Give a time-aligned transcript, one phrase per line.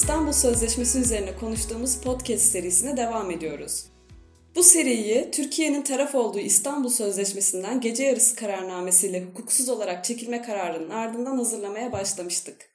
[0.00, 3.84] İstanbul Sözleşmesi üzerine konuştuğumuz podcast serisine devam ediyoruz.
[4.56, 11.36] Bu seriyi Türkiye'nin taraf olduğu İstanbul Sözleşmesi'nden gece yarısı kararnamesiyle hukuksuz olarak çekilme kararının ardından
[11.36, 12.70] hazırlamaya başlamıştık.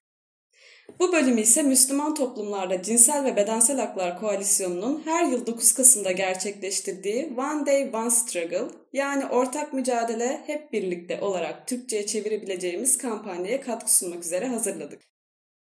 [1.00, 7.34] Bu bölümü ise Müslüman toplumlarda cinsel ve bedensel haklar koalisyonunun her yıl 9 Kasım'da gerçekleştirdiği
[7.38, 14.24] One Day One Struggle yani ortak mücadele hep birlikte olarak Türkçe'ye çevirebileceğimiz kampanyaya katkı sunmak
[14.26, 15.15] üzere hazırladık.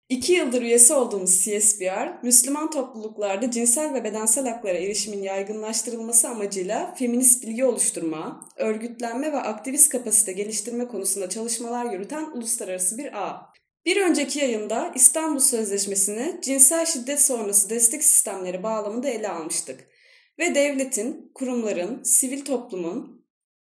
[0.09, 7.43] İki yıldır üyesi olduğumuz CSBR, Müslüman topluluklarda cinsel ve bedensel haklara erişimin yaygınlaştırılması amacıyla feminist
[7.43, 13.53] bilgi oluşturma, örgütlenme ve aktivist kapasite geliştirme konusunda çalışmalar yürüten uluslararası bir ağ.
[13.85, 19.87] Bir önceki yayında İstanbul Sözleşmesi'ni cinsel şiddet sonrası destek sistemleri bağlamında ele almıştık
[20.39, 23.14] ve devletin, kurumların, sivil toplumun,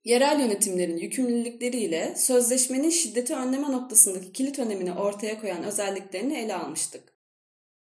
[0.05, 7.15] yerel yönetimlerin yükümlülükleriyle sözleşmenin şiddeti önleme noktasındaki kilit önemini ortaya koyan özelliklerini ele almıştık.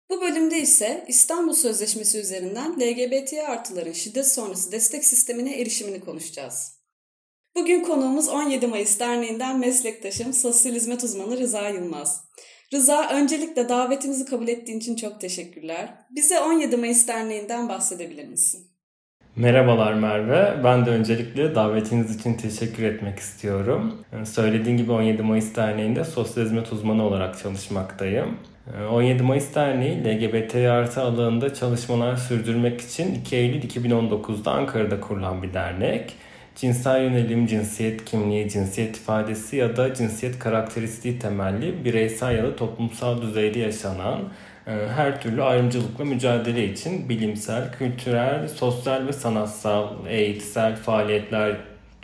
[0.09, 6.77] Bu bölümde ise İstanbul Sözleşmesi üzerinden LGBT artıların şiddet sonrası destek sistemine erişimini konuşacağız.
[7.55, 12.23] Bugün konuğumuz 17 Mayıs Derneği'nden meslektaşım sosyal hizmet uzmanı Rıza Yılmaz.
[12.73, 16.05] Rıza, öncelikle davetimizi kabul ettiğin için çok teşekkürler.
[16.11, 18.76] Bize 17 Mayıs Derneği'nden bahsedebilir misin?
[19.37, 20.63] Merhabalar Merve.
[20.63, 23.93] Ben de öncelikle davetiniz için teşekkür etmek istiyorum.
[24.23, 28.37] Söylediğin gibi 17 Mayıs Derneği'nde sosyal hizmet uzmanı olarak çalışmaktayım.
[28.91, 35.53] 17 Mayıs Derneği LGBT artı alanında çalışmalar sürdürmek için 2 Eylül 2019'da Ankara'da kurulan bir
[35.53, 36.13] dernek
[36.55, 43.21] cinsel yönelim, cinsiyet kimliği, cinsiyet ifadesi ya da cinsiyet karakteristiği temelli bireysel ya da toplumsal
[43.21, 44.19] düzeyde yaşanan
[44.67, 51.57] her türlü ayrımcılıkla mücadele için bilimsel, kültürel, sosyal ve sanatsal, eğitsel faaliyetler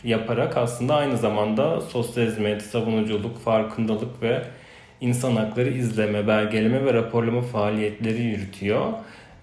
[0.04, 4.44] yaparak aslında aynı zamanda sosyal hizmet, savunuculuk, farkındalık ve
[5.02, 8.94] insan hakları izleme, belgeleme ve raporlama faaliyetleri yürütüyor.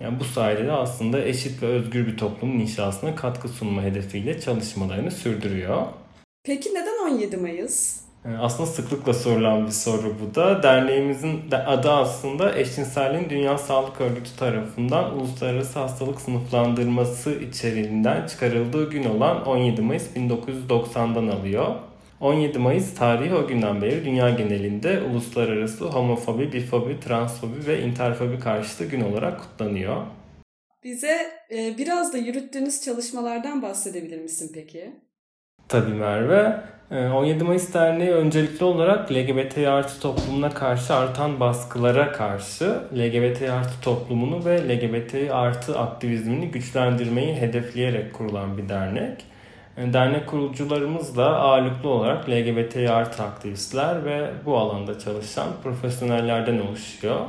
[0.00, 5.10] Yani bu sayede de aslında eşit ve özgür bir toplumun inşasına katkı sunma hedefiyle çalışmalarını
[5.10, 5.86] sürdürüyor.
[6.44, 8.09] Peki neden 17 Mayıs?
[8.24, 10.62] Aslında sıklıkla sorulan bir soru bu da.
[10.62, 19.46] Derneğimizin adı aslında Eşcinselliğin Dünya Sağlık Örgütü tarafından Uluslararası Hastalık Sınıflandırması içeriğinden çıkarıldığı gün olan
[19.46, 21.74] 17 Mayıs 1990'dan alıyor.
[22.20, 28.84] 17 Mayıs tarihi o günden beri dünya genelinde uluslararası homofobi, bifobi, transfobi ve interfobi karşıtı
[28.84, 29.96] gün olarak kutlanıyor.
[30.84, 34.92] Bize e, biraz da yürüttüğünüz çalışmalardan bahsedebilir misin peki?
[35.70, 36.60] Tabii Merve.
[36.90, 43.80] 17 e, Mayıs Derneği öncelikli olarak LGBT artı toplumuna karşı artan baskılara karşı LGBT artı
[43.82, 49.24] toplumunu ve LGBT artı aktivizmini güçlendirmeyi hedefleyerek kurulan bir dernek.
[49.76, 57.20] Dernek kurucularımız da ağırlıklı olarak LGBT artı aktivistler ve bu alanda çalışan profesyonellerden oluşuyor.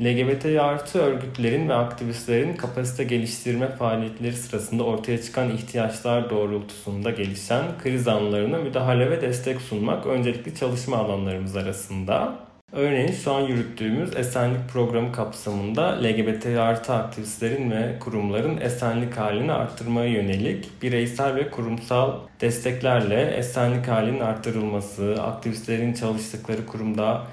[0.00, 8.08] LGBT artı örgütlerin ve aktivistlerin kapasite geliştirme faaliyetleri sırasında ortaya çıkan ihtiyaçlar doğrultusunda gelişen kriz
[8.08, 12.34] anlarına müdahale ve destek sunmak öncelikli çalışma alanlarımız arasında.
[12.72, 20.12] Örneğin şu an yürüttüğümüz esenlik programı kapsamında LGBT artı aktivistlerin ve kurumların esenlik halini arttırmaya
[20.12, 27.26] yönelik bireysel ve kurumsal desteklerle esenlik halinin arttırılması, aktivistlerin çalıştıkları kurumda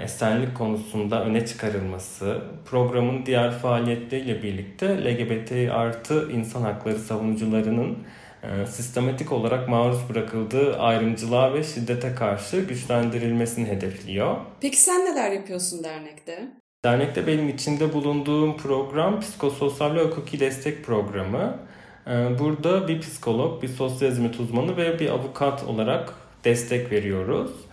[0.00, 7.98] esenlik konusunda öne çıkarılması, programın diğer faaliyetleriyle birlikte LGBT artı insan hakları savunucularının
[8.42, 14.36] e, sistematik olarak maruz bırakıldığı ayrımcılığa ve şiddete karşı güçlendirilmesini hedefliyor.
[14.60, 16.48] Peki sen neler yapıyorsun dernekte?
[16.84, 21.58] Dernekte benim içinde bulunduğum program psikososyal ve hukuki destek programı.
[22.06, 26.14] E, burada bir psikolog, bir sosyal hizmet uzmanı ve bir avukat olarak
[26.44, 27.67] destek veriyoruz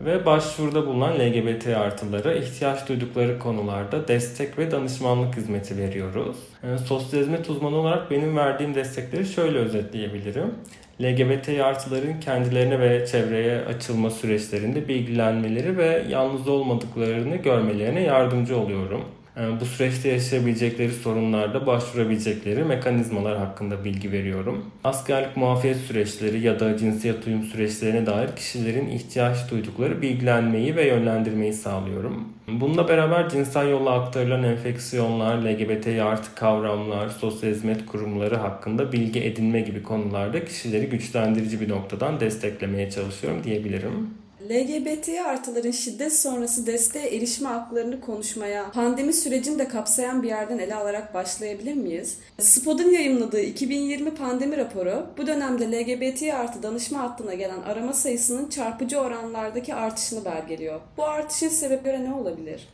[0.00, 6.36] ve başvuruda bulunan LGBT artılara ihtiyaç duydukları konularda destek ve danışmanlık hizmeti veriyoruz.
[6.62, 10.54] Yani sosyal hizmet uzmanı olarak benim verdiğim destekleri şöyle özetleyebilirim.
[11.02, 19.04] LGBT artıların kendilerine ve çevreye açılma süreçlerinde bilgilenmeleri ve yalnız olmadıklarını görmelerine yardımcı oluyorum.
[19.36, 24.64] Ee, bu süreçte yaşayabilecekleri sorunlarda başvurabilecekleri mekanizmalar hakkında bilgi veriyorum.
[24.84, 31.52] Askerlik muafiyet süreçleri ya da cinsiyet uyum süreçlerine dair kişilerin ihtiyaç duydukları bilgilenmeyi ve yönlendirmeyi
[31.52, 32.28] sağlıyorum.
[32.48, 39.60] Bununla beraber cinsel yolla aktarılan enfeksiyonlar, LGBT artı kavramlar, sosyal hizmet kurumları hakkında bilgi edinme
[39.60, 44.10] gibi konularda kişileri güçlendirici bir noktadan desteklemeye çalışıyorum diyebilirim.
[44.50, 50.74] LGBT artıların şiddet sonrası desteğe erişme haklarını konuşmaya, pandemi sürecini de kapsayan bir yerden ele
[50.74, 52.18] alarak başlayabilir miyiz?
[52.38, 58.98] SPOD'un yayınladığı 2020 pandemi raporu bu dönemde LGBT artı danışma hattına gelen arama sayısının çarpıcı
[59.00, 60.80] oranlardaki artışını belgeliyor.
[60.96, 62.68] Bu artışın sebepleri ne olabilir?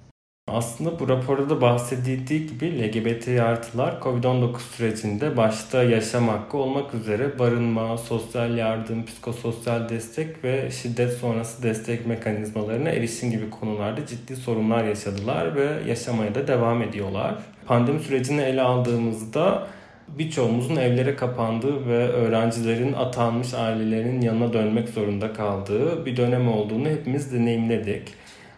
[0.50, 7.38] Aslında bu raporda da bahsedildiği gibi LGBT artılar COVID-19 sürecinde başta yaşam hakkı olmak üzere
[7.38, 14.84] barınma, sosyal yardım, psikososyal destek ve şiddet sonrası destek mekanizmalarına erişim gibi konularda ciddi sorunlar
[14.84, 17.34] yaşadılar ve yaşamaya da devam ediyorlar.
[17.66, 19.66] Pandemi sürecini ele aldığımızda
[20.08, 27.32] birçoğumuzun evlere kapandığı ve öğrencilerin atanmış ailelerinin yanına dönmek zorunda kaldığı bir dönem olduğunu hepimiz
[27.32, 28.02] deneyimledik.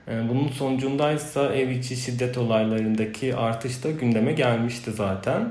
[0.08, 5.50] Ee, bunun sonucundaysa ev içi şiddet olaylarındaki artış da gündeme gelmişti zaten.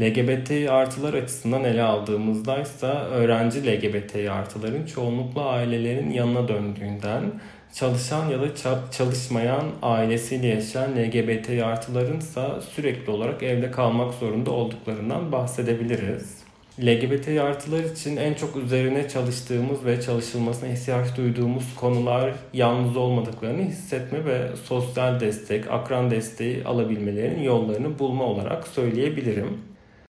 [0.00, 7.22] LGBT artılar açısından ele aldığımızda ise öğrenci LGBT artıların çoğunlukla ailelerin yanına döndüğünden,
[7.72, 8.46] çalışan ya da
[8.90, 12.42] çalışmayan ailesiyle yaşayan LGBT artıların ise
[12.74, 16.45] sürekli olarak evde kalmak zorunda olduklarından bahsedebiliriz.
[16.82, 24.24] LGBT artılar için en çok üzerine çalıştığımız ve çalışılmasına ihtiyaç duyduğumuz konular yalnız olmadıklarını hissetme
[24.24, 29.58] ve sosyal destek, akran desteği alabilmelerinin yollarını bulma olarak söyleyebilirim.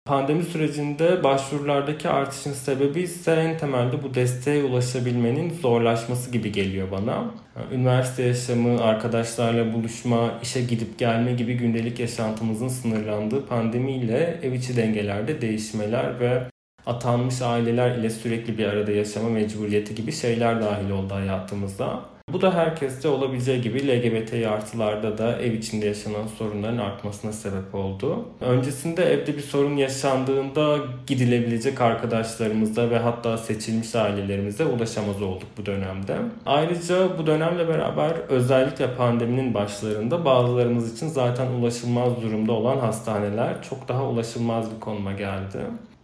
[0.05, 7.25] Pandemi sürecinde başvurulardaki artışın sebebi ise en temelde bu desteğe ulaşabilmenin zorlaşması gibi geliyor bana.
[7.71, 15.41] Üniversite yaşamı, arkadaşlarla buluşma, işe gidip gelme gibi gündelik yaşantımızın sınırlandığı pandemiyle ev içi dengelerde
[15.41, 16.43] değişmeler ve
[16.85, 22.15] atanmış aileler ile sürekli bir arada yaşama mecburiyeti gibi şeyler dahil oldu hayatımızda.
[22.33, 28.25] Bu da herkeste olabileceği gibi LGBT artılarda da ev içinde yaşanan sorunların artmasına sebep oldu.
[28.41, 30.77] Öncesinde evde bir sorun yaşandığında
[31.07, 36.17] gidilebilecek arkadaşlarımıza ve hatta seçilmiş ailelerimize ulaşamaz olduk bu dönemde.
[36.45, 43.87] Ayrıca bu dönemle beraber özellikle pandeminin başlarında bazılarımız için zaten ulaşılmaz durumda olan hastaneler çok
[43.87, 45.59] daha ulaşılmaz bir konuma geldi.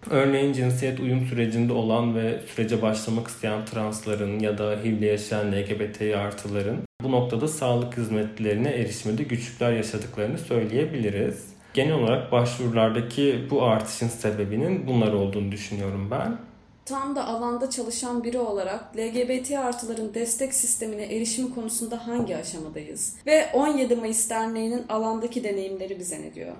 [0.09, 6.01] Örneğin cinsiyet uyum sürecinde olan ve sürece başlamak isteyen transların ya da HIV'le yaşayan LGBT
[6.01, 11.45] artıların bu noktada sağlık hizmetlerine erişmede güçlükler yaşadıklarını söyleyebiliriz.
[11.73, 16.37] Genel olarak başvurulardaki bu artışın sebebinin bunlar olduğunu düşünüyorum ben.
[16.85, 23.15] Tam da alanda çalışan biri olarak LGBT artıların destek sistemine erişimi konusunda hangi aşamadayız?
[23.25, 26.53] Ve 17 Mayıs Derneği'nin alandaki deneyimleri bize ne diyor?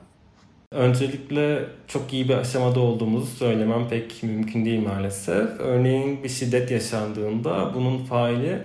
[0.72, 5.60] Öncelikle çok iyi bir aşamada olduğumuzu söylemem pek mümkün değil maalesef.
[5.60, 8.62] Örneğin bir şiddet yaşandığında bunun faili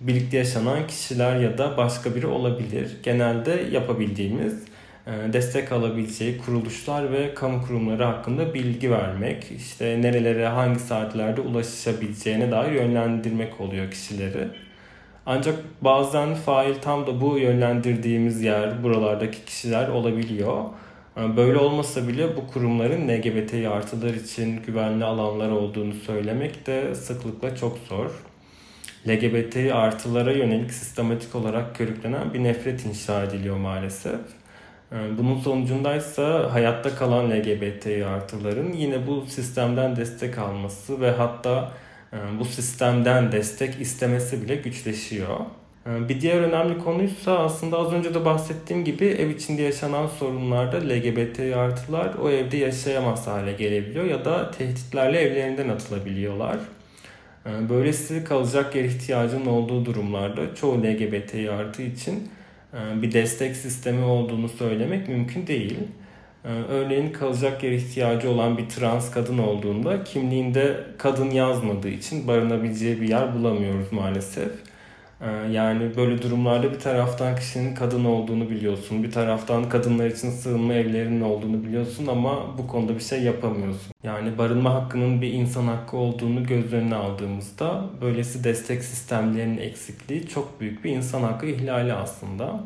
[0.00, 2.96] birlikte yaşanan kişiler ya da başka biri olabilir.
[3.02, 4.64] Genelde yapabildiğimiz
[5.06, 12.50] e, destek alabileceği kuruluşlar ve kamu kurumları hakkında bilgi vermek, işte nerelere hangi saatlerde ulaşabileceğine
[12.50, 14.48] dair yönlendirmek oluyor kişileri.
[15.26, 20.64] Ancak bazen fail tam da bu yönlendirdiğimiz yer, buralardaki kişiler olabiliyor.
[21.16, 27.78] Böyle olmasa bile bu kurumların LGBT artılar için güvenli alanlar olduğunu söylemek de sıklıkla çok
[27.78, 28.10] zor.
[29.08, 34.20] LGBT artılara yönelik sistematik olarak körüklenen bir nefret inşa ediliyor maalesef.
[35.18, 41.72] Bunun sonucundaysa hayatta kalan LGBT artıların yine bu sistemden destek alması ve hatta
[42.38, 45.36] bu sistemden destek istemesi bile güçleşiyor.
[45.86, 50.76] Ee, bir diğer önemli konuysa aslında az önce de bahsettiğim gibi ev içinde yaşanan sorunlarda
[50.76, 56.56] LGBT artılar o evde yaşayamaz hale gelebiliyor ya da tehditlerle evlerinden atılabiliyorlar.
[57.46, 62.28] Ee, böylesi kalacak yer ihtiyacının olduğu durumlarda çoğu LGBT artı için
[62.74, 65.78] e, bir destek sistemi olduğunu söylemek mümkün değil.
[66.44, 73.00] Ee, örneğin kalacak yer ihtiyacı olan bir trans kadın olduğunda kimliğinde kadın yazmadığı için barınabileceği
[73.00, 74.50] bir yer bulamıyoruz maalesef.
[75.20, 79.02] Ee, yani böyle durumlarda bir taraftan kişinin kadın olduğunu biliyorsun.
[79.02, 83.92] Bir taraftan kadınlar için sığınma evlerinin olduğunu biliyorsun ama bu konuda bir şey yapamıyorsun.
[84.02, 90.60] Yani barınma hakkının bir insan hakkı olduğunu göz önüne aldığımızda böylesi destek sistemlerinin eksikliği çok
[90.60, 92.60] büyük bir insan hakkı ihlali aslında.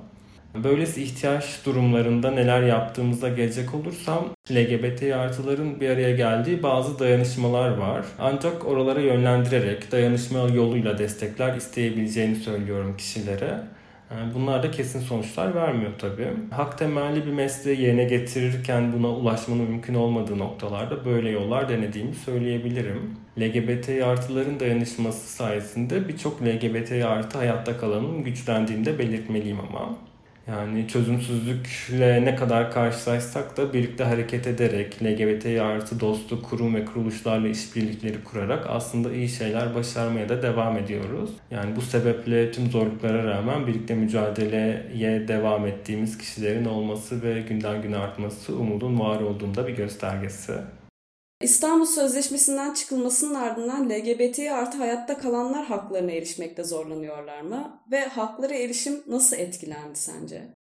[0.54, 8.04] Böylesi ihtiyaç durumlarında neler yaptığımıza gelecek olursam LGBT artıların bir araya geldiği bazı dayanışmalar var.
[8.18, 13.60] Ancak oralara yönlendirerek dayanışma yoluyla destekler isteyebileceğini söylüyorum kişilere.
[14.34, 16.28] Bunlar da kesin sonuçlar vermiyor tabii.
[16.50, 23.16] Hak temelli bir mesleği yerine getirirken buna ulaşmanın mümkün olmadığı noktalarda böyle yollar denediğimi söyleyebilirim.
[23.40, 29.96] LGBT artıların dayanışması sayesinde birçok LGBT artı hayatta kalanın güçlendiğini de belirtmeliyim ama.
[30.48, 37.48] Yani çözümsüzlükle ne kadar karşılaşsak da birlikte hareket ederek LGBT artı dostu kurum ve kuruluşlarla
[37.48, 41.30] işbirlikleri kurarak aslında iyi şeyler başarmaya da devam ediyoruz.
[41.50, 47.96] Yani bu sebeple tüm zorluklara rağmen birlikte mücadeleye devam ettiğimiz kişilerin olması ve günden güne
[47.96, 50.52] artması umudun var olduğunda bir göstergesi.
[51.44, 57.80] İstanbul Sözleşmesi'nden çıkılmasının ardından LGBT artı hayatta kalanlar haklarına erişmekte zorlanıyorlar mı?
[57.90, 60.53] Ve haklara erişim nasıl etkilendi sence?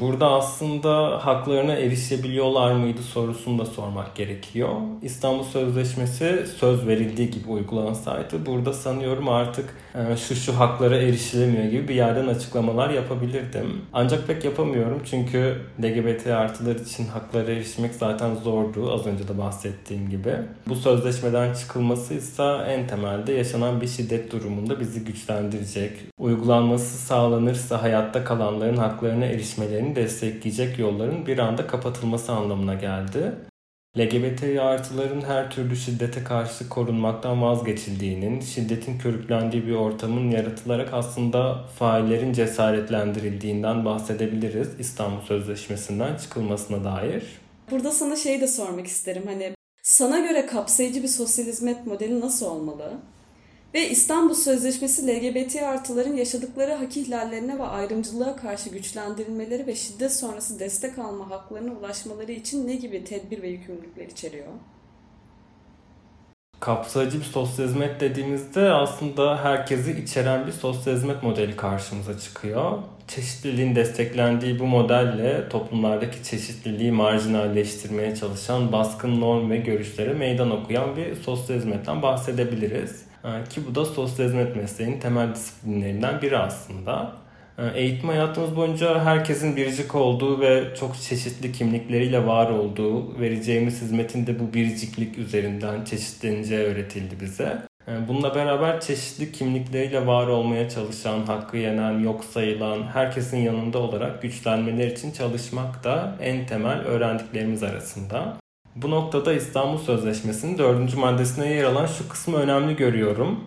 [0.00, 4.70] Burada aslında haklarına erişebiliyorlar mıydı sorusunu da sormak gerekiyor.
[5.02, 11.88] İstanbul Sözleşmesi söz verildiği gibi uygulansaydı burada sanıyorum artık e, şu şu haklara erişilemiyor gibi
[11.88, 13.80] bir yerden açıklamalar yapabilirdim.
[13.92, 20.10] Ancak pek yapamıyorum çünkü LGBT artılar için haklara erişmek zaten zordu az önce de bahsettiğim
[20.10, 20.34] gibi.
[20.68, 25.92] Bu sözleşmeden çıkılması ise en temelde yaşanan bir şiddet durumunda bizi güçlendirecek.
[26.18, 33.32] Uygulanması sağlanırsa hayatta kalanların haklarına erişmeleri hareketlerini destekleyecek yolların bir anda kapatılması anlamına geldi.
[33.96, 42.32] LGBT artıların her türlü şiddete karşı korunmaktan vazgeçildiğinin, şiddetin körüklendiği bir ortamın yaratılarak aslında faillerin
[42.32, 47.22] cesaretlendirildiğinden bahsedebiliriz İstanbul Sözleşmesi'nden çıkılmasına dair.
[47.70, 49.22] Burada sana şey de sormak isterim.
[49.26, 52.92] Hani sana göre kapsayıcı bir sosyal hizmet modeli nasıl olmalı?
[53.74, 60.58] Ve İstanbul Sözleşmesi LGBT artıların yaşadıkları hak ihlallerine ve ayrımcılığa karşı güçlendirilmeleri ve şiddet sonrası
[60.58, 64.46] destek alma haklarına ulaşmaları için ne gibi tedbir ve yükümlülükler içeriyor?
[66.60, 72.78] Kapsayıcı bir sosyal hizmet dediğimizde aslında herkesi içeren bir sosyal hizmet modeli karşımıza çıkıyor.
[73.08, 81.14] Çeşitliliğin desteklendiği bu modelle toplumlardaki çeşitliliği marjinalleştirmeye çalışan baskın norm ve görüşlere meydan okuyan bir
[81.14, 83.13] sosyal hizmetten bahsedebiliriz.
[83.24, 87.12] Ee, ki bu da sosyal hizmet mesleğinin temel disiplinlerinden biri aslında.
[87.58, 94.26] Ee, eğitim hayatımız boyunca herkesin biricik olduğu ve çok çeşitli kimlikleriyle var olduğu, vereceğimiz hizmetin
[94.26, 97.58] de bu biriciklik üzerinden çeşitleneceği öğretildi bize.
[97.88, 104.22] Ee, bununla beraber çeşitli kimlikleriyle var olmaya çalışan, hakkı yenen, yok sayılan, herkesin yanında olarak
[104.22, 108.43] güçlenmeler için çalışmak da en temel öğrendiklerimiz arasında.
[108.76, 113.44] Bu noktada İstanbul Sözleşmesi'nin dördüncü maddesine yer alan şu kısmı önemli görüyorum.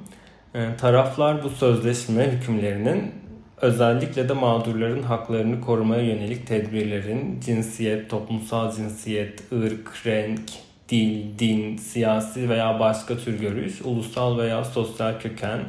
[0.55, 3.12] E, taraflar bu sözleşme hükümlerinin
[3.62, 10.50] özellikle de mağdurların haklarını korumaya yönelik tedbirlerin cinsiyet, toplumsal cinsiyet, ırk, renk,
[10.89, 15.60] dil, din, siyasi veya başka tür görüş, ulusal veya sosyal köken,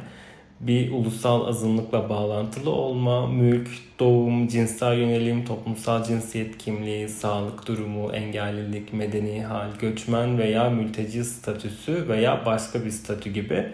[0.59, 8.93] bir ulusal azınlıkla bağlantılı olma, mülk, doğum, cinsel yönelim, toplumsal cinsiyet kimliği, sağlık durumu, engellilik,
[8.93, 13.65] medeni hal, göçmen veya mülteci statüsü veya başka bir statü gibi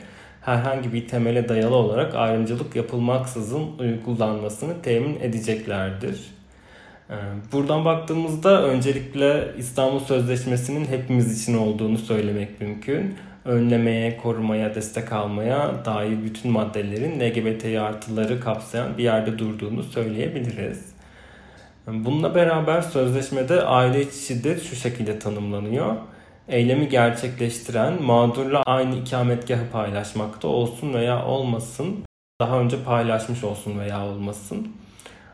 [0.41, 6.21] herhangi bir temele dayalı olarak ayrımcılık yapılmaksızın uygulanmasını temin edeceklerdir.
[7.09, 7.13] Ee,
[7.51, 13.15] buradan baktığımızda öncelikle İstanbul Sözleşmesi'nin hepimiz için olduğunu söylemek mümkün
[13.45, 20.95] önlemeye, korumaya, destek almaya dair bütün maddelerin LGBT artıları kapsayan bir yerde durduğunu söyleyebiliriz.
[21.87, 25.95] Bununla beraber sözleşmede aile içi şiddet şu şekilde tanımlanıyor.
[26.47, 31.95] Eylemi gerçekleştiren mağdurla aynı ikametgahı paylaşmakta olsun veya olmasın,
[32.41, 34.67] daha önce paylaşmış olsun veya olmasın.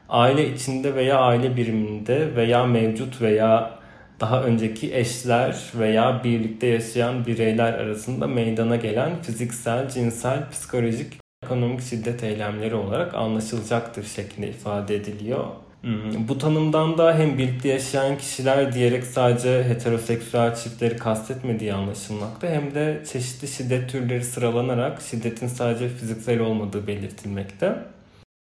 [0.10, 3.81] Aile içinde veya aile biriminde veya mevcut veya
[4.22, 11.14] daha önceki eşler veya birlikte yaşayan bireyler arasında meydana gelen fiziksel, cinsel, psikolojik,
[11.44, 15.46] ekonomik şiddet eylemleri olarak anlaşılacaktır şeklinde ifade ediliyor.
[15.82, 22.76] Hmm, bu tanımdan da hem birlikte yaşayan kişiler diyerek sadece heteroseksüel çiftleri kastetmediği anlaşılmakta hem
[22.76, 27.76] de çeşitli şiddet türleri sıralanarak şiddetin sadece fiziksel olmadığı belirtilmekte.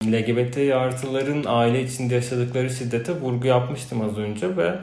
[0.04, 4.75] LGBT artıların aile içinde yaşadıkları şiddete vurgu yapmıştım az önce ve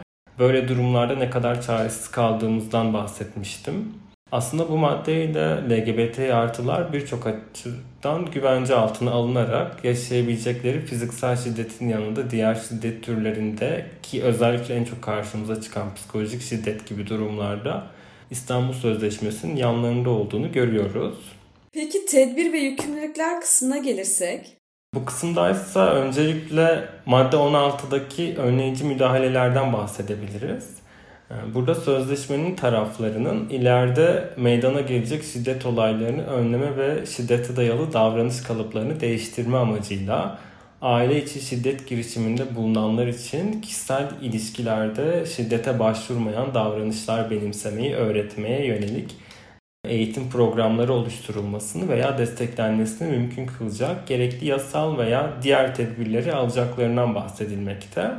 [0.42, 3.94] böyle durumlarda ne kadar çaresiz kaldığımızdan bahsetmiştim.
[4.32, 12.56] Aslında bu maddeyle LGBT artılar birçok açıdan güvence altına alınarak yaşayabilecekleri fiziksel şiddetin yanında diğer
[12.56, 17.88] şiddet türlerinde ki özellikle en çok karşımıza çıkan psikolojik şiddet gibi durumlarda
[18.32, 21.18] İstanbul Sözleşmesi'nin yanlarında olduğunu görüyoruz.
[21.74, 24.61] Peki tedbir ve yükümlülükler kısmına gelirsek
[24.96, 30.70] bu kısımdaysa öncelikle madde 16'daki önleyici müdahalelerden bahsedebiliriz.
[31.32, 39.00] Ee, burada sözleşmenin taraflarının ileride meydana gelecek şiddet olaylarını önleme ve şiddete dayalı davranış kalıplarını
[39.00, 40.40] değiştirme amacıyla
[40.82, 49.16] aile içi şiddet girişiminde bulunanlar için kişisel ilişkilerde şiddete başvurmayan davranışlar benimsemeyi öğretmeye yönelik
[49.92, 58.12] eğitim programları oluşturulmasını veya desteklenmesini mümkün kılacak gerekli yasal veya diğer tedbirleri alacaklarından bahsedilmekte.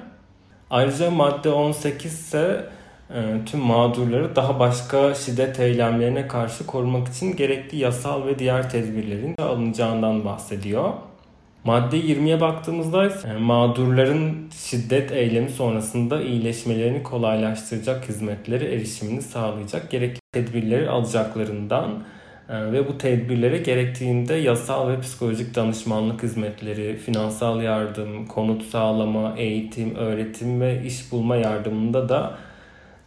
[0.70, 2.66] Ayrıca madde 18 ise
[3.10, 9.36] e, tüm mağdurları daha başka şiddet eylemlerine karşı korumak için gerekli yasal ve diğer tedbirlerin
[9.38, 10.92] alınacağından bahsediyor.
[11.64, 20.90] Madde 20'ye baktığımızda ise mağdurların şiddet eylemi sonrasında iyileşmelerini kolaylaştıracak hizmetlere erişimini sağlayacak gerekli tedbirleri
[20.90, 22.04] alacaklarından
[22.48, 29.94] e, ve bu tedbirlere gerektiğinde yasal ve psikolojik danışmanlık hizmetleri, finansal yardım, konut sağlama, eğitim,
[29.94, 32.38] öğretim ve iş bulma yardımında da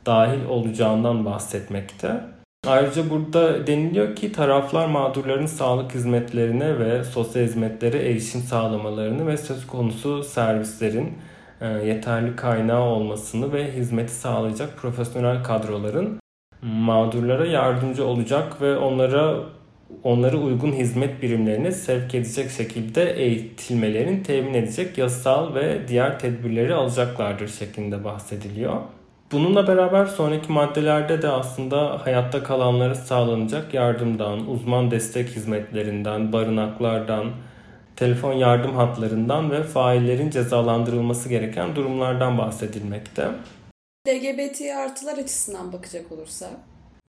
[0.05, 2.34] dahil olacağından bahsetmekte.
[2.67, 9.67] Ayrıca burada deniliyor ki taraflar mağdurların sağlık hizmetlerine ve sosyal hizmetlere erişim sağlamalarını ve söz
[9.67, 11.13] konusu servislerin
[11.61, 16.19] e, yeterli kaynağı olmasını ve hizmeti sağlayacak profesyonel kadroların
[16.61, 19.35] mağdurlara yardımcı olacak ve onlara
[20.03, 27.47] onları uygun hizmet birimlerine sevk edecek şekilde eğitilmelerini temin edecek yasal ve diğer tedbirleri alacaklardır
[27.47, 28.75] şeklinde bahsediliyor.
[29.31, 37.31] Bununla beraber sonraki maddelerde de aslında hayatta kalanlara sağlanacak yardımdan, uzman destek hizmetlerinden, barınaklardan,
[37.95, 43.27] telefon yardım hatlarından ve faillerin cezalandırılması gereken durumlardan bahsedilmekte.
[44.07, 46.51] LGBT artılar açısından bakacak olursak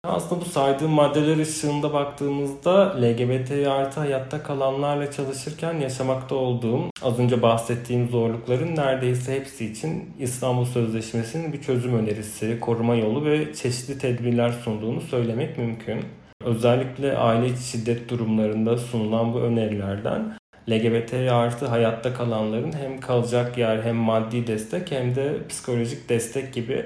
[0.07, 7.41] aslında bu saydığım maddeler ışığında baktığımızda LGBT artı hayatta kalanlarla çalışırken yaşamakta olduğum az önce
[7.41, 14.51] bahsettiğim zorlukların neredeyse hepsi için İstanbul Sözleşmesi'nin bir çözüm önerisi, koruma yolu ve çeşitli tedbirler
[14.51, 16.01] sunduğunu söylemek mümkün.
[16.45, 20.37] Özellikle aile içi şiddet durumlarında sunulan bu önerilerden
[20.69, 26.85] LGBT artı hayatta kalanların hem kalacak yer hem maddi destek hem de psikolojik destek gibi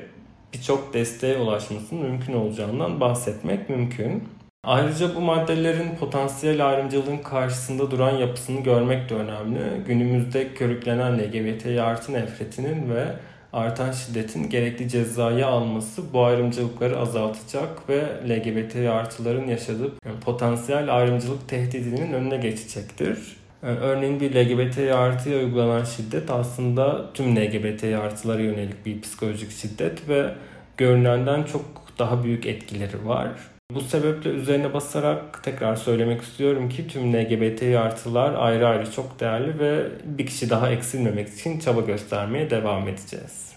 [0.53, 4.23] birçok desteğe ulaşmasının mümkün olacağından bahsetmek mümkün.
[4.63, 9.59] Ayrıca bu maddelerin potansiyel ayrımcılığın karşısında duran yapısını görmek de önemli.
[9.87, 13.05] Günümüzde körüklenen LGBT artı nefretinin ve
[13.53, 19.91] artan şiddetin gerekli cezayı alması bu ayrımcılıkları azaltacak ve LGBT artıların yaşadığı
[20.25, 23.38] potansiyel ayrımcılık tehdidinin önüne geçecektir.
[23.63, 30.09] Ee, örneğin bir LGBT artıya uygulanan şiddet aslında tüm LGBT artılara yönelik bir psikolojik şiddet
[30.09, 30.33] ve
[30.77, 31.65] görünenden çok
[31.99, 33.29] daha büyük etkileri var.
[33.73, 39.59] Bu sebeple üzerine basarak tekrar söylemek istiyorum ki tüm LGBT artılar ayrı ayrı çok değerli
[39.59, 43.53] ve bir kişi daha eksilmemek için çaba göstermeye devam edeceğiz.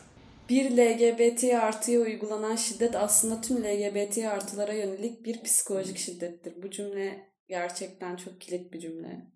[0.49, 6.55] Bir LGBT artıya uygulanan şiddet aslında tüm LGBT artılara yönelik bir psikolojik şiddettir.
[6.63, 9.32] Bu cümle gerçekten çok kilit bir cümle.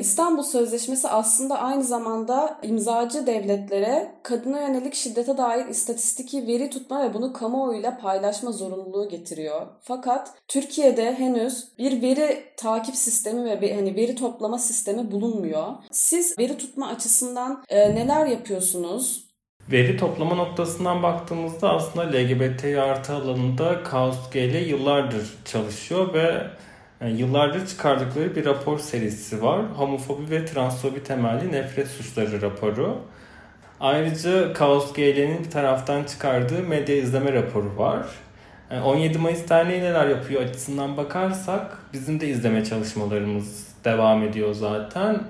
[0.00, 7.14] İstanbul Sözleşmesi aslında aynı zamanda imzacı devletlere kadına yönelik şiddete dair istatistiki veri tutma ve
[7.14, 9.66] bunu kamuoyuyla paylaşma zorunluluğu getiriyor.
[9.82, 15.66] Fakat Türkiye'de henüz bir veri takip sistemi ve hani veri toplama sistemi bulunmuyor.
[15.90, 19.24] Siz veri tutma açısından e, neler yapıyorsunuz?
[19.72, 26.46] Veri toplama noktasından baktığımızda aslında LGBT artı alanında KSG ile yıllardır çalışıyor ve
[27.04, 29.60] yani yıllardır çıkardıkları bir rapor serisi var.
[29.76, 32.98] Homofobi ve transfobi temelli nefret suçları raporu.
[33.80, 38.06] Ayrıca Kaos GL'nin bir taraftan çıkardığı medya izleme raporu var.
[38.70, 45.22] Yani 17 Mayıs Derneği neler yapıyor açısından bakarsak bizim de izleme çalışmalarımız devam ediyor zaten.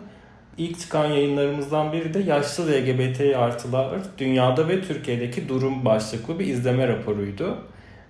[0.58, 6.88] İlk çıkan yayınlarımızdan biri de yaşlı LGBT artılar dünyada ve Türkiye'deki durum başlıklı bir izleme
[6.88, 7.58] raporuydu.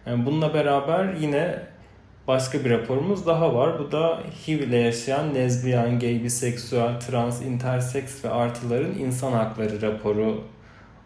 [0.07, 1.74] Yani bununla beraber yine
[2.29, 3.79] başka bir raporumuz daha var.
[3.79, 10.45] Bu da HIV ile yaşayan lezbiyen, gay, biseksüel, trans, interseks ve artıların insan hakları raporu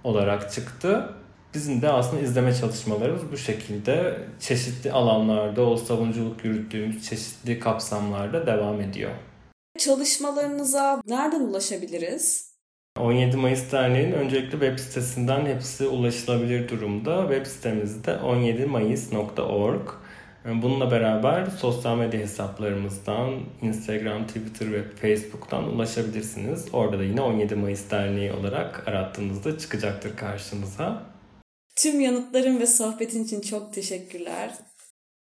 [0.04, 1.14] olarak çıktı.
[1.54, 8.80] Bizim de aslında izleme çalışmalarımız bu şekilde çeşitli alanlarda o savunuculuk yürüttüğümüz çeşitli kapsamlarda devam
[8.80, 9.10] ediyor.
[9.78, 12.48] Çalışmalarınıza nereden ulaşabiliriz?
[13.00, 17.22] 17 Mayıs Derneği'nin öncelikle web sitesinden hepsi ulaşılabilir durumda.
[17.22, 19.88] Web sitemizde 17mayıs.org.
[20.44, 26.66] Bununla beraber sosyal medya hesaplarımızdan Instagram, Twitter ve Facebook'tan ulaşabilirsiniz.
[26.72, 31.02] Orada da yine 17 Mayıs Derneği olarak arattığınızda çıkacaktır karşınıza.
[31.76, 34.50] Tüm yanıtların ve sohbetin için çok teşekkürler.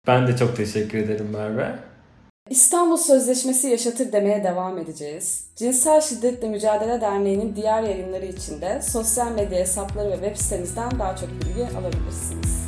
[0.08, 1.76] Ben de çok teşekkür ederim Merve.
[2.50, 5.48] İstanbul Sözleşmesi yaşatır demeye devam edeceğiz.
[5.56, 11.16] Cinsel Şiddetle Mücadele Derneği'nin diğer yayınları için de sosyal medya hesapları ve web sitemizden daha
[11.16, 12.67] çok bilgi alabilirsiniz.